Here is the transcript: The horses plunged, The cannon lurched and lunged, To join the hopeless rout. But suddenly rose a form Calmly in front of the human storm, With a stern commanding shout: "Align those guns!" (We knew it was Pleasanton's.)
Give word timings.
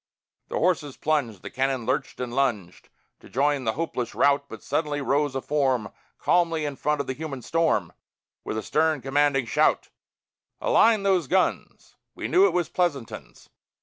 The 0.47 0.57
horses 0.57 0.97
plunged, 0.97 1.43
The 1.43 1.51
cannon 1.51 1.85
lurched 1.85 2.19
and 2.19 2.33
lunged, 2.33 2.89
To 3.19 3.29
join 3.29 3.65
the 3.65 3.73
hopeless 3.73 4.15
rout. 4.15 4.45
But 4.49 4.63
suddenly 4.63 4.99
rose 4.99 5.35
a 5.35 5.41
form 5.41 5.89
Calmly 6.17 6.65
in 6.65 6.75
front 6.75 7.01
of 7.01 7.05
the 7.05 7.13
human 7.13 7.43
storm, 7.43 7.93
With 8.43 8.57
a 8.57 8.63
stern 8.63 9.01
commanding 9.01 9.45
shout: 9.45 9.89
"Align 10.59 11.03
those 11.03 11.27
guns!" 11.27 11.97
(We 12.15 12.27
knew 12.27 12.47
it 12.47 12.51
was 12.51 12.67
Pleasanton's.) 12.67 13.49